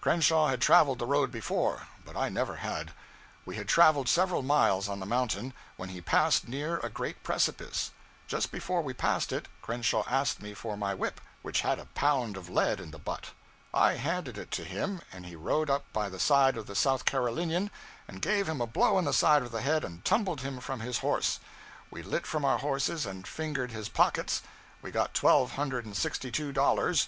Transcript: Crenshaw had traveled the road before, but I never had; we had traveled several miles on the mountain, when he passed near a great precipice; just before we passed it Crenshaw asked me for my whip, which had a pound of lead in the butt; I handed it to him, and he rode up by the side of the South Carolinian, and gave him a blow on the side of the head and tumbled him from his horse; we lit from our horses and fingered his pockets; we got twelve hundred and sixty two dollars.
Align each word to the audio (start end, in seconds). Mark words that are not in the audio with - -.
Crenshaw 0.00 0.48
had 0.48 0.62
traveled 0.62 0.98
the 0.98 1.04
road 1.04 1.30
before, 1.30 1.88
but 2.06 2.16
I 2.16 2.30
never 2.30 2.56
had; 2.56 2.92
we 3.44 3.56
had 3.56 3.68
traveled 3.68 4.08
several 4.08 4.40
miles 4.40 4.88
on 4.88 4.98
the 4.98 5.04
mountain, 5.04 5.52
when 5.76 5.90
he 5.90 6.00
passed 6.00 6.48
near 6.48 6.78
a 6.78 6.88
great 6.88 7.22
precipice; 7.22 7.90
just 8.26 8.50
before 8.50 8.80
we 8.80 8.94
passed 8.94 9.30
it 9.30 9.46
Crenshaw 9.60 10.02
asked 10.08 10.40
me 10.40 10.54
for 10.54 10.74
my 10.78 10.94
whip, 10.94 11.20
which 11.42 11.60
had 11.60 11.78
a 11.78 11.84
pound 11.84 12.38
of 12.38 12.48
lead 12.48 12.80
in 12.80 12.92
the 12.92 12.98
butt; 12.98 13.32
I 13.74 13.96
handed 13.96 14.38
it 14.38 14.50
to 14.52 14.64
him, 14.64 15.02
and 15.12 15.26
he 15.26 15.36
rode 15.36 15.68
up 15.68 15.84
by 15.92 16.08
the 16.08 16.18
side 16.18 16.56
of 16.56 16.66
the 16.66 16.74
South 16.74 17.04
Carolinian, 17.04 17.70
and 18.08 18.22
gave 18.22 18.48
him 18.48 18.62
a 18.62 18.66
blow 18.66 18.96
on 18.96 19.04
the 19.04 19.12
side 19.12 19.42
of 19.42 19.52
the 19.52 19.60
head 19.60 19.84
and 19.84 20.02
tumbled 20.02 20.40
him 20.40 20.60
from 20.60 20.80
his 20.80 21.00
horse; 21.00 21.40
we 21.90 22.02
lit 22.02 22.26
from 22.26 22.42
our 22.42 22.60
horses 22.60 23.04
and 23.04 23.26
fingered 23.28 23.70
his 23.72 23.90
pockets; 23.90 24.40
we 24.80 24.90
got 24.90 25.12
twelve 25.12 25.52
hundred 25.56 25.84
and 25.84 25.94
sixty 25.94 26.30
two 26.30 26.52
dollars. 26.54 27.06